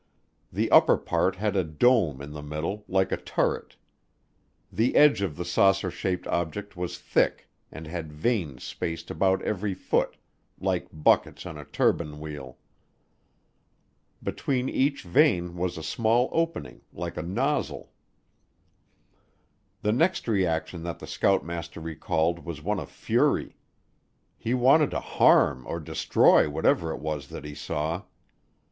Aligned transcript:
The 0.51 0.71
upper 0.71 0.97
part 0.97 1.35
had 1.35 1.55
a 1.55 1.63
dome 1.63 2.23
in 2.23 2.31
the 2.31 2.41
middle, 2.41 2.83
like 2.87 3.11
a 3.11 3.17
turret. 3.17 3.75
The 4.71 4.95
edge 4.95 5.21
of 5.21 5.35
the 5.37 5.45
saucer 5.45 5.91
shaped 5.91 6.25
object 6.25 6.75
was 6.75 6.97
thick 6.97 7.47
and 7.71 7.85
had 7.85 8.11
vanes 8.11 8.63
spaced 8.63 9.11
about 9.11 9.43
every 9.43 9.75
foot, 9.75 10.17
like 10.59 10.87
buckets 10.91 11.45
on 11.45 11.55
a 11.55 11.65
turbine 11.65 12.19
wheel. 12.19 12.57
Between 14.23 14.67
each 14.69 15.03
vane 15.03 15.55
was 15.55 15.77
a 15.77 15.83
small 15.83 16.29
opening, 16.31 16.81
like 16.91 17.15
a 17.15 17.21
nozzle. 17.21 17.91
The 19.83 19.91
next 19.91 20.27
reaction 20.27 20.81
that 20.81 20.97
the 20.97 21.05
scoutmaster 21.05 21.79
recalled 21.79 22.43
was 22.43 22.63
one 22.63 22.79
of 22.79 22.89
fury. 22.89 23.55
He 24.35 24.55
wanted 24.55 24.89
to 24.89 24.99
harm 24.99 25.63
or 25.67 25.79
destroy 25.79 26.49
whatever 26.49 26.89
it 26.91 26.99
was 26.99 27.27
that 27.27 27.45
he 27.45 27.53
saw. 27.53 28.01